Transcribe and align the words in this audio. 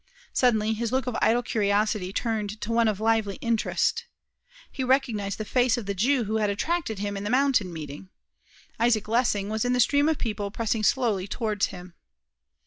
Suddenly 0.33 0.73
his 0.73 0.91
look 0.91 1.05
of 1.05 1.15
idle 1.21 1.43
curiosity 1.43 2.11
changed 2.11 2.59
to 2.61 2.71
one 2.71 2.87
of 2.87 2.99
lively 2.99 3.35
interest. 3.35 4.05
He 4.71 4.83
recognized 4.83 5.37
the 5.37 5.45
face 5.45 5.77
of 5.77 5.85
the 5.85 5.93
Jew 5.93 6.23
who 6.23 6.37
had 6.37 6.49
attracted 6.49 6.97
him 6.97 7.15
in 7.15 7.23
the 7.23 7.29
mountain 7.29 7.71
meeting. 7.71 8.09
Isaac 8.79 9.07
Lessing 9.07 9.47
was 9.49 9.63
in 9.63 9.73
the 9.73 9.79
stream 9.79 10.09
of 10.09 10.17
people 10.17 10.49
pressing 10.49 10.81
slowly 10.81 11.27
towards 11.27 11.67
him. 11.67 11.93